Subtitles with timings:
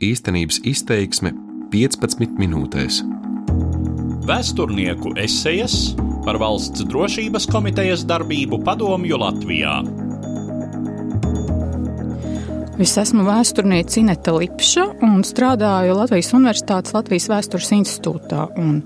[0.00, 1.34] Īstenības izteiksme
[1.68, 3.02] 15 minūtēs.
[4.24, 5.74] Vēsturnieku esejas
[6.24, 9.74] par valsts drošības komitejas darbību padomju Latvijā.
[12.80, 18.48] Es esmu vēsturniece Ineta Lipša un strādāju Latvijas Universitātes Latvijas Vēstures institūtā.
[18.56, 18.80] Un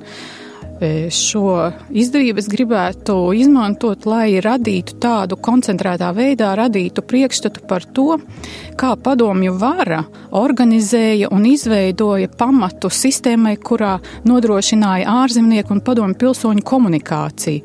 [0.83, 8.19] E, šo izdevību es gribētu izmantot, lai radītu tādu koncentrētā veidā, radītu priekšstatu par to,
[8.81, 10.03] kā padomju vara
[10.35, 13.97] organizēja un izveidoja pamatu sistēmai, kurā
[14.29, 17.63] nodrošināja ārzemnieku un padomju pilsoņu komunikāciju.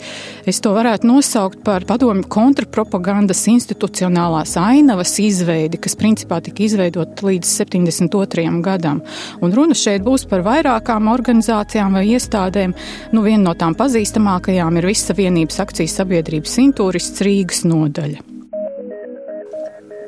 [0.49, 7.55] Es to varētu nosaukt par padomju kontrapropagandas institucionālās ainavas izveidi, kas principā tika izveidota līdz
[7.63, 8.47] 72.
[8.65, 9.03] gadam.
[9.41, 12.77] Un runa šeit būs par vairākām organizācijām vai iestādēm,
[13.11, 18.28] Nu, viena no tām pazīstamākajām ir Vissavienības akcijas sabiedrības Sintūrists Rīgas nodaļa.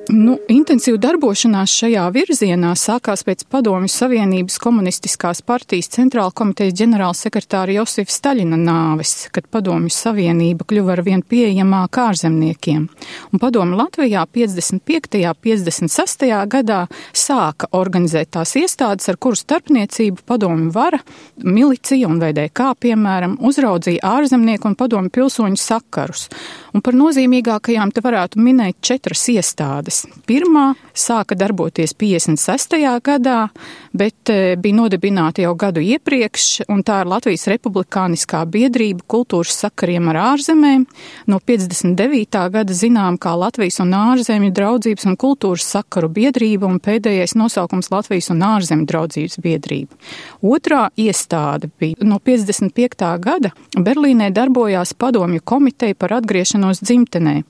[0.09, 8.09] Nu, intensīva darbošanās šajā virzienā sākās pēc Padomju Savienības komunistiskās partijas centrāla komitejas ģenerālsekretāra Josifa
[8.09, 12.88] Staļina nāves, kad Padomju Savienība kļuva ar vien pieejamāk ārzemniekiem.
[13.30, 15.21] Un Padomju Latvijā 55.
[15.21, 16.25] un 56.
[16.49, 16.80] gadā
[17.13, 21.02] sāka organizēt tās iestādes, ar kuru starpniecību Padomju vara,
[21.45, 26.25] milicija un VDK, piemēram, uzraudzīja ārzemnieku un Padomju pilsoņu sakarus.
[26.72, 30.05] Un par nozīmīgākajām te varētu minēt četras iestādes.
[30.30, 32.78] Pirmā sāka darboties 56.
[33.03, 33.50] gadā,
[33.94, 40.09] bet e, bija nodibināta jau gadu iepriekš, un tā ir Latvijas Republikāniskā biedrība kultūras sakariem
[40.11, 40.86] ar ārzemēm.
[41.31, 42.42] No 59.
[42.53, 48.31] gada zinām kā Latvijas un ārzemju draudzības un kultūras sakaru biedrība, un pēdējais nosaukums Latvijas
[48.33, 49.98] un ārzemju draudzības biedrība.
[50.42, 53.08] Otrā iestāde bija no 55.
[53.22, 57.42] gada Berlīnē darbojās padomju komiteja par atgriešanos dzimtenē.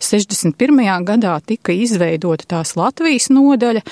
[0.00, 1.04] 61.
[1.08, 2.89] gadā tika izveidota tās Latvijas
[3.30, 3.82] nodaļa,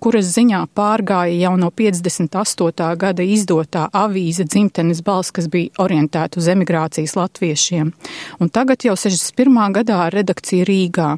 [0.00, 2.96] kuras ziņā pārgāja jau no 58.
[2.98, 7.92] gada izdotā avīze dzimtenes balss, kas bija orientēta uz emigrācijas latviešiem.
[8.40, 9.72] Un tagad jau 61.
[9.78, 11.16] gadā redakcija Rīgā.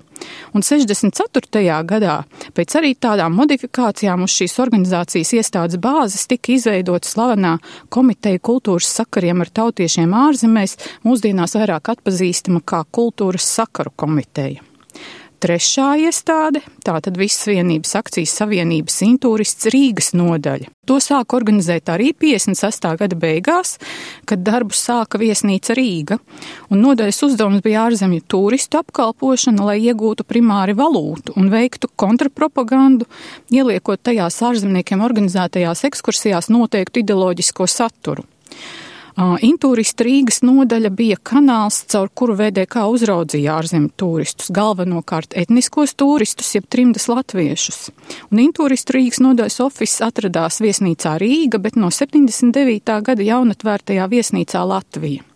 [0.54, 1.76] Un 64.
[1.88, 2.16] gadā,
[2.54, 7.56] pēc arī tādām modifikācijām uz šīs organizācijas iestādes bāzes, tika izveidota slavenā
[7.88, 14.69] komiteja kultūras sakariem ar tautiešiem ārzemēs, mūsdienās vairāk atpazīstama kā kultūras sakaru komiteja.
[15.40, 20.68] Trešā iestāde- tātad Visas vienības akcijas savienības intūrists Rīgas nodaļa.
[20.84, 22.96] To sāka organizēt arī 56.
[23.00, 23.78] gada beigās,
[24.26, 26.18] kad darbu sāka viesnīca Rīga,
[26.68, 33.08] un nodaļas uzdevums bija ārzemju turistu apkalpošana, lai iegūtu primāri valūtu un veiktu kontrapropagandu,
[33.48, 38.28] ieliekot tajās ārzemniekiem organizētajās ekskursijās noteiktu ideoloģisko saturu.
[39.18, 46.68] Intūrista Rīgas nodaļa bija kanāls, caur kuru VDK uzraudzīja ārzemju turistus, galvenokārt etniskos turistus, jeb
[46.70, 47.90] trimdas latviešus.
[48.30, 53.00] Un Intūrista Rīgas nodaļas ofiss atradās viesnīcā Rīga, bet no 79.
[53.02, 55.26] gada jaunatvērtajā viesnīcā Latvija.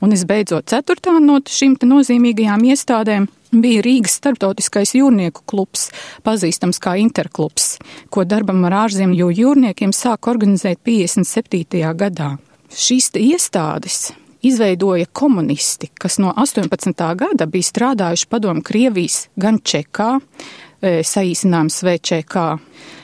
[0.00, 5.88] Un visbeidzot, ceturtā no šīm nozīmīgajām iestādēm bija Rīgas starptautiskais jūrnieku klubs,
[6.26, 7.76] pazīstams kā Interklubs,
[8.10, 11.82] ko darbam ar ārzemju jūrniekiem sāk organizēt 57.
[11.98, 12.36] gadā.
[12.76, 14.10] Šīs iestādes
[14.44, 16.92] izveidoja komunisti, kas no 18.
[17.16, 20.18] gada bija strādājuši padomu Krievijas gan Čekā,
[20.84, 22.42] e, saīsinājums VČK,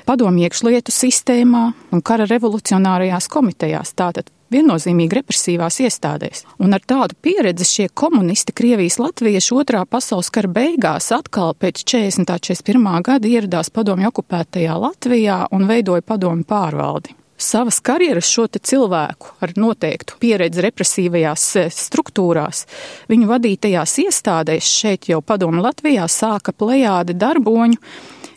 [0.05, 6.45] padomu iekšlietu sistēmā un kara revolucionārajās komitejās, tātad viennozīmīgi represīvās iestādēs.
[6.61, 12.21] Un ar tādu pieredzi šie komunisti Krievijas latvieši otrā pasaules kara beigās atkal pēc 40.
[12.21, 13.03] un 41.
[13.09, 20.17] gada ieradās padomju okupētajā Latvijā un veidoja padomju pārvaldi savas karjeras šo cilvēku ar noteiktu
[20.23, 22.65] pieredzi represīvajās eh, struktūrās,
[23.11, 27.81] viņu vadītajās iestādēs šeit jau padomu Latvijā sāka plejāde darboņu,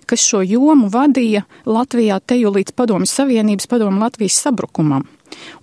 [0.06, 5.08] kas šo jomu vadīja Latvijā teju līdz padomu Savienības padomu Latvijas sabrukumam.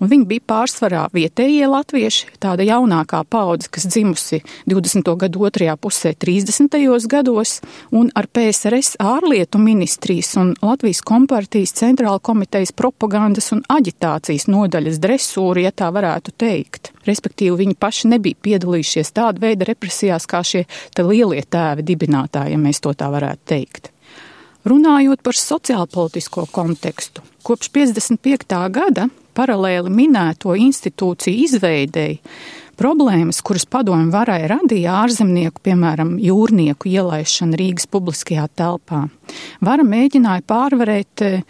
[0.01, 5.13] Un viņi bija pārsvarā vietējie latvieši, tāda jaunākā paudze, kas dzimusi 20.
[5.25, 6.79] gadu otrajā pusē, 30.
[7.11, 7.61] gados,
[7.91, 15.67] un ar PSRS ārlietu ministrijas un Latvijas kompartijas centrāla komitejas propagandas un aģitācijas nodaļas dresūri,
[15.67, 16.93] ja tā varētu teikt.
[17.07, 20.67] Respektīvi, viņi paši nebija piedalījušies tāda veida represijās kā šie
[21.03, 23.92] lielie tēvi dibinātāji, ja mēs to tā varētu teikt.
[24.63, 28.59] Runājot par sociālpolitisko kontekstu, kopš 55.
[28.71, 32.21] gada paralēli minēto institūciju izveidēji
[32.79, 39.05] problēmas, kuras padomju varai radīja ārzemnieku, piemēram, jūrnieku ielaišana Rīgas publiskajā telpā.
[39.63, 41.45] Vara mēģināja pārvarēt eh,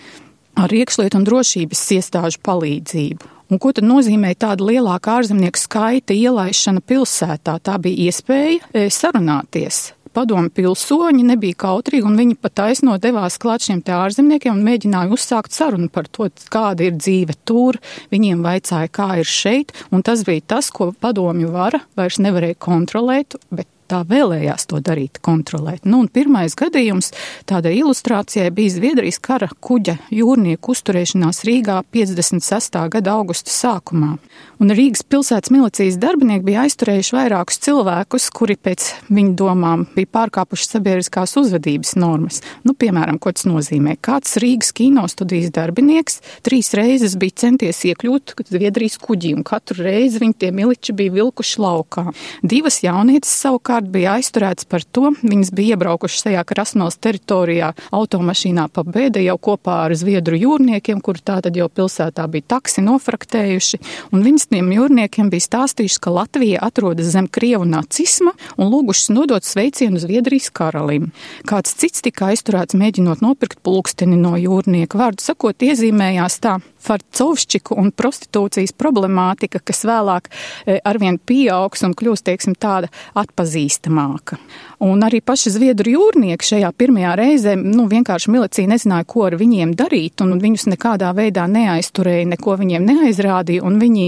[0.56, 3.32] ar iekšlietu un drošības iestāžu palīdzību.
[3.52, 7.58] Un ko tad nozīmē tāda lielāka ārzemnieku skaita ielaišana pilsētā?
[7.60, 13.66] Tā bija iespēja eh, sarunāties padomu pilsoņi nebija kautrīgi, un viņi pat taisno devās klāt
[13.66, 17.80] šiem te ārzemniekiem un mēģināja uzsākt sarunu par to, kāda ir dzīve tur.
[18.12, 23.38] Viņiem vaicāja, kā ir šeit, un tas bija tas, ko padomju vara vairs nevarēja kontrolēt,
[23.50, 25.86] bet tā vēlējās to darīt, kontrolēt.
[25.88, 27.12] Nu, pirmais gadījums
[27.48, 32.78] tādai ilustrācijai bija Zviedrijas kara kuģa jūrnieku uzturēšanās Rīgā 56.
[32.92, 34.16] gada augusta sākumā.
[34.62, 40.68] Un Rīgas pilsētas milicijas darbinieki bija aizturējuši vairākus cilvēkus, kuri pēc viņu domām bija pārkāpuši
[40.68, 42.38] sabiedriskās uzvedības normas.
[42.62, 43.96] Nu, piemēram, ko tas nozīmē?
[44.04, 50.22] Kāds Rīgas kino studijas darbinieks trīs reizes bija centies iekļūt Zviedrijas kuģī, un katru reizi
[50.22, 52.06] viņi tie miliči bija vilkuši laukā.
[52.46, 58.68] Divas jaunietes savukārt savukārt bija aizturēts par to, viņas bija iebraukušas tajā Krasnolas teritorijā automašīnā
[58.72, 63.80] pa bēda jau kopā ar zviedru jūrniekiem, kuri tātad jau pilsētā bija taksi nofraktējuši,
[64.12, 69.44] un viņas tiem jūrniekiem bija stāstījuši, ka Latvija atrodas zem Krievu nacisma un lūgušas nodot
[69.44, 71.12] sveicienu Zviedrijas karalim.
[71.44, 77.92] Kāds cits tika aizturēts mēģinot nopirkt pulksteni no jūrnieka, vārdu sakot, iezīmējās tā Farcovšķiku un
[77.94, 84.40] prostitūcijas problemātika, kas vēlāk e, arvien pieaugs un kļūst, teiksim, tāda atpazīstamāka.
[84.82, 89.76] Un arī paši zviedru jūrnieki šajā pirmajā reizē, nu, vienkārši milicija nezināja, ko ar viņiem
[89.78, 94.06] darīt, un viņus nekādā veidā neaizturēja, neko viņiem neaizrādīja, un viņi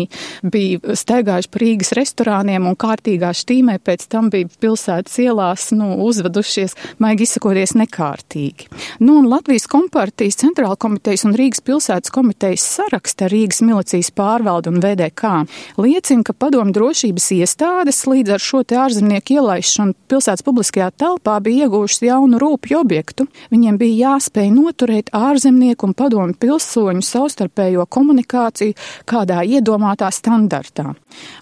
[0.50, 6.74] bija staigājuši pa Rīgas restorāniem un kārtīgā štīmē pēc tam bija pilsētas ielās, nu, uzvedušies,
[6.98, 8.66] maigi izsakoties nekārtīgi.
[8.98, 14.82] Nu, un Latvijas kompartijas centrāla komitejas un Rīgas pilsētas komitejas saraksta Rīgas milicijas pārvalde un
[14.82, 15.44] VDK
[15.78, 21.66] liecina, ka padomu drošības iestādes līdz ar šo te ārzemnieku ielaišanu pilsētas publiskajā telpā bija
[21.66, 23.26] iegūšas jaunu rūpju objektu.
[23.52, 28.74] Viņiem bija jāspēj noturēt ārzemnieku un padomu pilsoņu savstarpējo komunikāciju
[29.04, 30.94] kādā iedomātā standartā.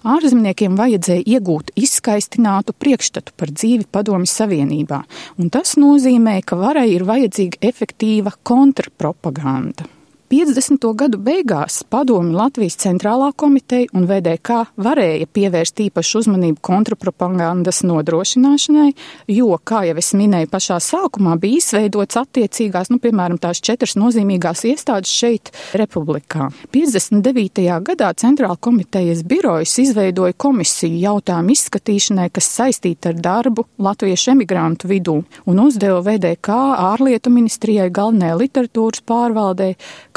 [0.03, 5.03] Ārzemniekiem vajadzēja iegūt izskaistinātu priekšstatu par dzīvi padomu savienībā,
[5.39, 9.87] un tas nozīmē, ka varai ir vajadzīga efektīva kontrapropaganda.
[10.33, 10.81] 50.
[10.97, 18.87] gadu beigās padomi Latvijas centrālā komiteja un VDK varēja pievērst īpašu uzmanību kontrapropagandas nodrošināšanai,
[19.29, 24.63] jo, kā jau es minēju pašā sākumā, bija izveidots attiecīgās, nu, piemēram, tās četras nozīmīgās
[24.71, 26.49] iestādes šeit republikā.
[26.73, 27.67] 59.
[27.91, 35.19] gadā centrāla komitejas birojas izveidoja komisiju jautājumu izskatīšanai, kas saistīta ar darbu latviešu emigrantu vidū,
[35.45, 36.57] un uzdeva VDK
[36.87, 39.71] ārlietu ministrijai galvenajai literatūras pārvaldē,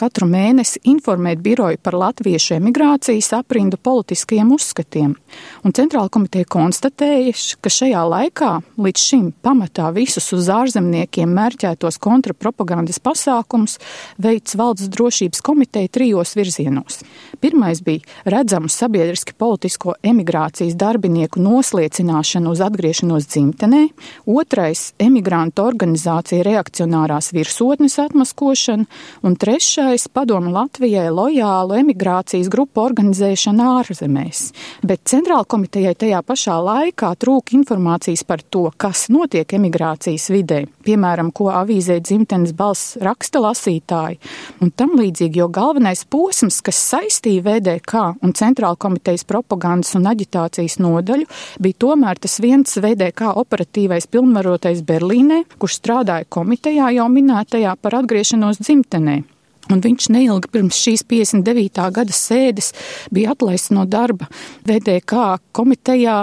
[0.07, 5.15] katru mēnesi informēt biroju par latviešu emigrācijas aprindu politiskajiem uzskatiem,
[5.67, 7.33] un centrāla komiteja konstatēja,
[7.63, 13.81] ka šajā laikā līdz šim pamatā visus uz ārzemniekiem mērķētos kontrapropagandas pasākums
[14.23, 17.01] veids valsts drošības komiteja trijos virzienos.
[17.43, 18.05] Pirmais bija
[18.37, 23.83] redzamu sabiedriski politisko emigrācijas darbinieku nosliecināšanu uz atgriešanos dzimtenē,
[24.27, 28.87] otrais- emigrantu organizācija reakcionārās virsotnes atmaskošana,
[29.23, 34.41] un trešais Otrais- padomu Latvijai lojālu emigrācijas grupu organizēšana ārzemēs,
[34.83, 41.31] bet centrāla komitejai tajā pašā laikā trūka informācijas par to, kas notiek emigrācijas vidē, piemēram,
[41.33, 44.19] ko avīzē dzimtenes balss raksta lasītāji.
[44.61, 50.81] Un tam līdzīgi, jo galvenais posms, kas saistīja VDK un centrāla komitejas propagandas un aģitācijas
[50.83, 51.31] nodaļu,
[51.61, 58.59] bija tomēr tas viens VDK operatīvais pilnvarotais Berlīnē, kurš strādāja komitejā jau minētajā par atgriešanos
[58.59, 59.36] dzimtenē.
[59.73, 61.91] Un viņš neilgi pirms šīs 59.
[61.97, 62.73] gada sēdes
[63.15, 64.29] bija atlaists no darba
[64.69, 66.19] VDK komitejā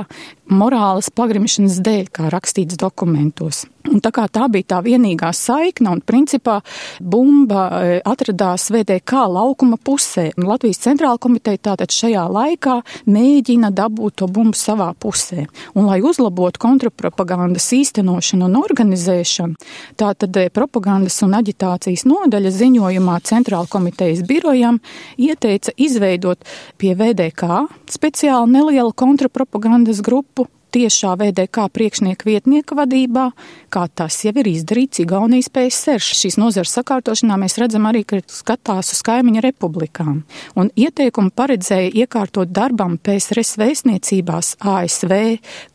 [0.54, 3.66] morāles pagrimšanas dēļ, kā rakstīts dokumentos.
[3.92, 6.62] Un tā kā tā bija tā vienīgā saikna, un principā
[7.04, 12.78] bumba e, atradās VDK laukuma pusē, un Latvijas centrāla komiteja tātad šajā laikā
[13.12, 15.44] mēģina dabūt to bumbu savā pusē.
[15.76, 19.60] Un, lai uzlabotu kontrapropagandas īstenošanu un organizēšanu,
[20.00, 24.80] tātad e, propagandas un aģitācijas nodaļa ziņojumā centrāla komitejas birojam
[25.20, 26.48] ieteica izveidot
[26.80, 33.28] pie VDK speciāli nelielu kontrapropagandas grupu, tiešā VDK priekšnieka vietnieka vadībā,
[33.74, 36.02] kā tas jau ir izdarīts Igaunijas PSR.
[36.02, 40.24] Šīs nozares sakārtošanā mēs redzam arī, ka skatās uz kaimiņa republikām.
[40.58, 45.14] Un ieteikumu paredzēja iekārtot darbam PSRS vēstniecībās ASV,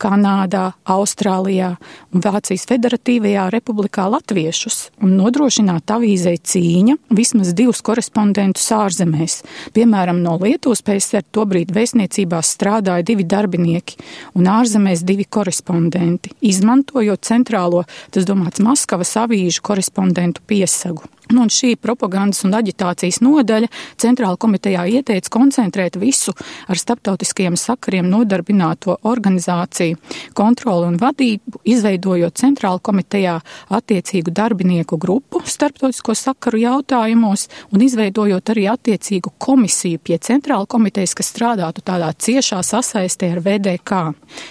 [0.03, 1.75] Kanādā, Austrālijā
[2.13, 9.41] un Vācijas Federatīvajā republikā latviešus un nodrošināt avīzei cīņa vismaz divus korespondentus ārzemēs.
[9.77, 13.99] Piemēram, no Lietuvas PSR tobrīd vēstniecībās strādāja divi darbinieki
[14.39, 21.07] un ārzemēs mēs divi korespondenti, izmantojot centrālo, tas domāts Maskavas avīžu korespondentu piesagu.
[21.29, 23.69] Nu, un šī propagandas un aģitācijas nodaļa
[24.01, 26.33] centrāla komitejā ieteica koncentrēt visu
[26.73, 29.99] ar starptautiskajiem sakariem nodarbināto organizāciju
[30.39, 33.35] kontroli un vadību, izveidojot centrāla komitejā
[33.77, 37.45] attiecīgu darbinieku grupu starptautisko sakaru jautājumos
[37.77, 44.01] un izveidojot arī attiecīgu komisiju pie centrāla komitejas, kas strādātu tādā ciešā sasaistē ar VDK.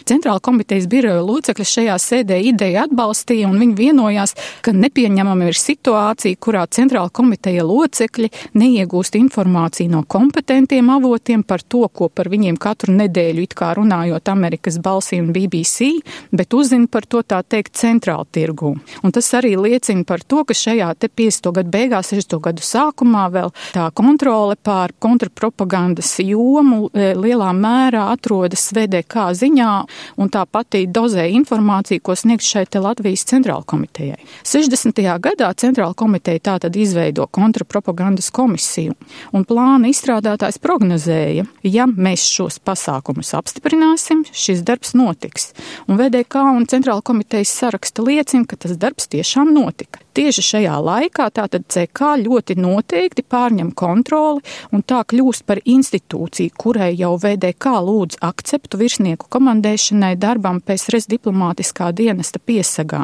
[0.05, 6.38] Centrāla komitejas biroja locekļi šajā sēdē ideju atbalstīja un viņi vienojās, ka nepieņemama ir situācija,
[6.38, 12.95] kurā centrāla komiteja locekļi neiegūst informāciju no kompetentiem avotiem par to, ko par viņiem katru
[12.97, 15.89] nedēļu it kā runājot Amerikas balsī un BBC,
[16.31, 18.74] bet uzzina par to tā teikt centrāla tirgū.
[19.03, 21.51] Un tas arī liecina par to, ka šajā te 50.
[21.57, 22.39] gadu beigās, 60.
[22.43, 29.71] gadu sākumā vēl tā kontrole pār kontrapropagandas jomu e, lielā mērā atrodas VDK ziņā
[30.17, 34.19] un tā pati dozē informāciju, ko sniegs šai te Latvijas centrāla komitejai.
[34.47, 35.03] 60.
[35.24, 38.95] gadā centrāla komiteja tā tātad izveido kontrapropagandas komisiju.
[39.31, 45.51] Un plāna izstrādātājs prognozēja, ja mēs šos pasākumus apstiprināsim, šis darbs notiks.
[45.87, 50.01] Un VDK un Centrāla komitejas saraksta liecina, ka tas darbs tiešām notika.
[50.17, 54.41] Tieši šajā laikā tātad CK ļoti noteikti pārņem kontroli
[54.74, 61.91] un tā kļūst par institūciju, kurai jau VDK lūdz akceptu virsnieku komandēšanai darbam PSRS diplomātiskā
[61.93, 63.03] dienesta piesagā.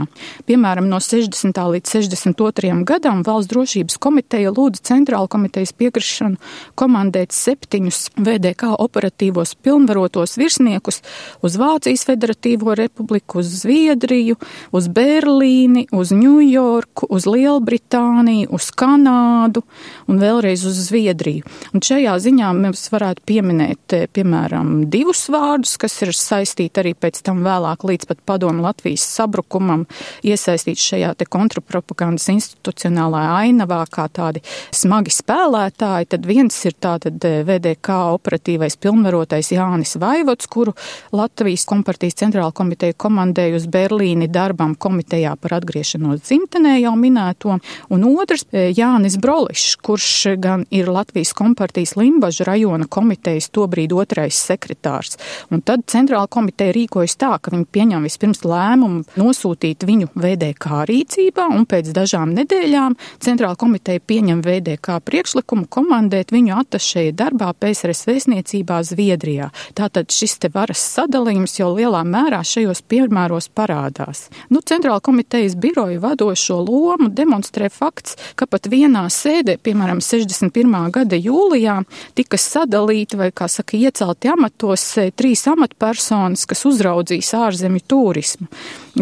[0.49, 1.59] Piemēram, no 60.
[1.75, 2.79] līdz 62.
[2.89, 6.41] gadam valsts drošības komiteja lūdza centrāla komitejas piekrišanu
[6.81, 11.03] komandēt septiņus VDK operatīvos pilnvarotos virsniekus
[11.45, 14.41] uz Vācijas Federatīvo republiku, uz Zviedriju,
[14.73, 19.63] uz Berlīni, uz Ņujorku, Ameriku, uz Lielbritāniju, uz Kanādu
[20.07, 21.43] un vēlreiz uz Zviedriju.
[21.73, 27.21] Un šajā ziņā mēs varētu pieminēt, eh, piemēram, divus vārdus, kas ir saistīti arī pēc
[27.23, 29.85] tam vēlāk līdz pat padomu Latvijas sabrukumam,
[30.23, 34.41] iesaistīti šajā te kontrapropagandas institucionālā ainavā kā tādi
[34.71, 36.09] smagi spēlētāji.
[36.09, 40.73] Tad viens ir tātad eh, VDK operatīvais pilnvarotais Jānis Vaivots, kuru
[41.11, 47.57] Latvijas kompartijas centrāla komiteja komandēja uz Berlīni darbam komitejā par atgriešanos dzimtenē jau jau minēto,
[47.89, 54.37] un otrs e, Jānis Brolišs, kurš gan ir Latvijas kompartijas Limbaža rajona komitejas tobrīd otrais
[54.37, 55.17] sekretārs.
[55.51, 61.49] Un tad centrāla komiteja rīkojas tā, ka viņi pieņem vispirms lēmumu nosūtīt viņu VDK rīcībā,
[61.53, 68.81] un pēc dažām nedēļām centrāla komiteja pieņem VDK priekšlikumu komandēt viņu atašēja darbā PSRS vēstniecībā
[68.83, 69.49] Zviedrijā.
[69.77, 74.27] Tātad šis te varas sadalījums jau lielā mērā šajos piemēros parādās.
[74.51, 80.73] Nu, centrāla komitejas biroja vadošo lomu lomu demonstrē fakts, ka pat vienā sēdē, piemēram, 61.
[80.93, 81.79] gada jūlijā,
[82.17, 88.49] tika sadalīti vai, kā saka, iecelti amatos e, trīs amatpersonas, kas uzraudzīs ārzemju turismu.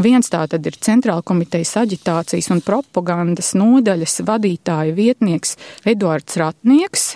[0.02, 7.14] Viens tā tad ir centrāla komitejas aģitācijas un propagandas nodaļas vadītāja vietnieks Eduards Ratnieks,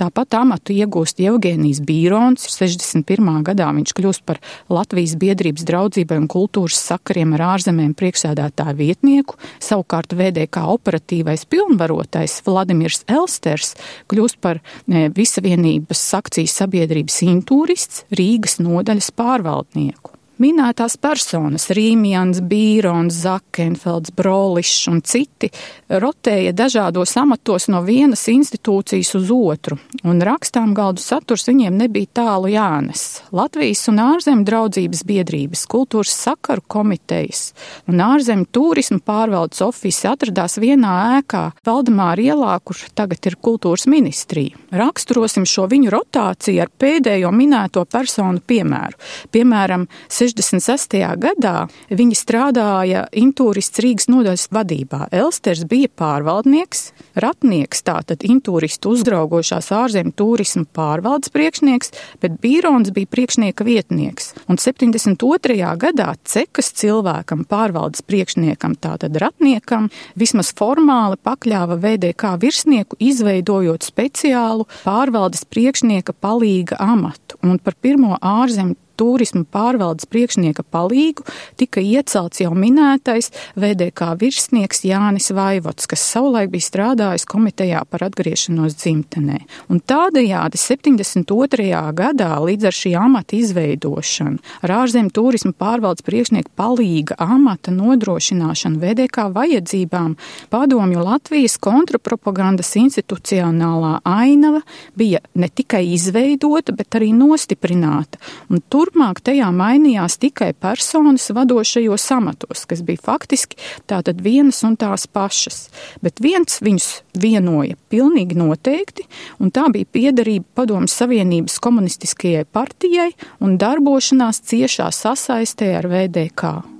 [0.00, 2.46] Tāpat amatu iegūst Jevgenijs Bīrons.
[2.50, 3.30] 61.
[3.46, 4.40] gadā viņš kļūst par
[4.72, 9.38] Latvijas biedrības draudzībai un kultūras sakariem ar ārzemēm priekšsēdētāju vietnieku.
[9.62, 13.74] Savukārt VDK operatīvais pilnvarotais Vladimirs Elsters
[14.10, 20.14] kļūst par ne, visavienības akcijas sabiedrības intūrists Rīgas nodaļas pārvaldnieku.
[20.44, 25.48] Minētās personas- Rīmjans, Bīrons, Zakenfelds, Brolišs un citi-
[26.04, 32.50] rotēja dažādos amatos no vienas institūcijas uz otru, un rakstām galdu saturs viņiem nebija tālu
[32.52, 33.22] jānes.
[33.32, 37.54] Latvijas un ārzemju draudzības biedrības, kultūras sakaru komitejas
[37.88, 44.54] un ārzemju turismu pārvaldes ofisi atradās vienā ēkā Valdemāra ielā, kur tagad ir kultūras ministrija.
[44.72, 48.92] Raksturosim šo viņu rotāciju ar pēdējo minēto personu piemēru.
[49.32, 49.88] Piemēram,
[50.34, 50.98] 66.
[51.20, 51.54] gadā
[51.94, 55.08] viņi strādāja intūrists Rīgas nodaļas vadībā.
[55.14, 56.88] Elsters bija pārvaldnieks,
[57.22, 64.32] ratnieks, tātad intūristu uzdraugošās ārzemju turismu pārvaldes priekšnieks, bet Bīrons bija priekšnieka vietnieks.
[64.50, 65.70] Un 72.
[65.80, 75.46] gadā cekas cilvēkam, pārvaldes priekšniekam, tātad ratniekam, vismaz formāli pakļāva VDK virsnieku, izveidojot speciālu pārvaldes
[75.46, 77.38] priekšnieka palīga amatu.
[77.44, 81.26] Un par pirmo ārzemju turisma pārvaldes priekšnieka palīgu
[81.60, 88.76] tika iecelts jau minētais VDK virsnieks Jānis Vaivots, kas savulaik bija strādājis komitejā par atgriešanos
[88.80, 89.40] dzimtenē.
[89.72, 91.70] Un tādējādi 72.
[91.96, 99.28] gadā līdz ar šī amata izveidošanu, ar ārzemju turisma pārvaldes priekšnieku palīga amata nodrošināšanu VDK
[99.34, 100.16] vajadzībām,
[100.52, 104.62] padomju Latvijas kontrapropagandas institucionālā ainava
[104.98, 108.20] bija ne tikai izveidota, bet arī nostiprināta.
[108.50, 113.56] Un tur turpmāk tajā mainījās tikai personas vadošajos amatos, kas bija faktiski
[113.88, 115.68] tātad vienas un tās pašas.
[116.04, 119.06] Bet viens viņus vienoja pilnīgi noteikti,
[119.40, 123.10] un tā bija piederība Padomu Savienības komunistiskajai partijai
[123.40, 126.73] un darbošanās ciešā sasaistē ar VDK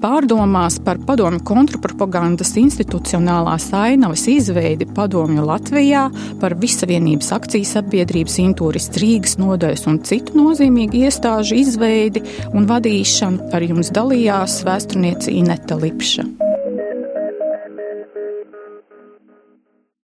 [0.00, 6.06] pārdomās par padomju kontrpropagandas institucionālās ainavas izveidi padomju Latvijā,
[6.40, 13.66] par Visavienības akcijas sabiedrības Intūris Rīgas nodaļas un citu nozīmīgu iestāžu izveidi un vadīšanu ar
[13.70, 16.49] jums dalījās vēsturniece Ineta Lipša.